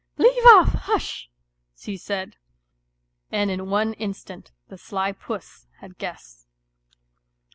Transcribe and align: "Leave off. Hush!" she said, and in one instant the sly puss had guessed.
"Leave 0.17 0.43
off. 0.47 0.69
Hush!" 0.73 1.29
she 1.79 1.95
said, 1.95 2.35
and 3.31 3.51
in 3.51 3.69
one 3.69 3.93
instant 3.93 4.51
the 4.67 4.75
sly 4.75 5.11
puss 5.11 5.67
had 5.77 5.99
guessed. 5.99 6.47